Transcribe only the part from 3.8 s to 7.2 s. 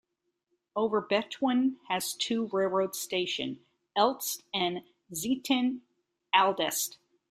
Elst and Zetten-Andelst.